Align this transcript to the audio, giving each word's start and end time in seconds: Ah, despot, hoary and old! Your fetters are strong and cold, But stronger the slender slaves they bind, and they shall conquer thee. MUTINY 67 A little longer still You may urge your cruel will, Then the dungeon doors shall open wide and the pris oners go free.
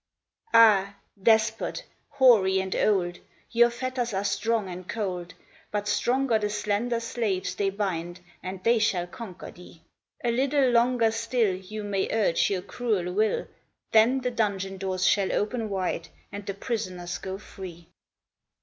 Ah, 0.55 0.95
despot, 1.21 1.83
hoary 2.09 2.59
and 2.59 2.75
old! 2.75 3.19
Your 3.51 3.69
fetters 3.69 4.15
are 4.15 4.23
strong 4.23 4.67
and 4.67 4.89
cold, 4.89 5.35
But 5.69 5.87
stronger 5.87 6.39
the 6.39 6.49
slender 6.49 6.99
slaves 6.99 7.53
they 7.53 7.69
bind, 7.69 8.19
and 8.41 8.63
they 8.63 8.79
shall 8.79 9.05
conquer 9.05 9.51
thee. 9.51 9.83
MUTINY 10.23 10.33
67 10.33 10.33
A 10.33 10.37
little 10.43 10.71
longer 10.71 11.11
still 11.11 11.53
You 11.55 11.83
may 11.83 12.11
urge 12.11 12.49
your 12.49 12.63
cruel 12.63 13.13
will, 13.13 13.47
Then 13.91 14.21
the 14.21 14.31
dungeon 14.31 14.77
doors 14.79 15.05
shall 15.05 15.31
open 15.31 15.69
wide 15.69 16.07
and 16.31 16.47
the 16.47 16.55
pris 16.55 16.87
oners 16.89 17.21
go 17.21 17.37
free. 17.37 17.87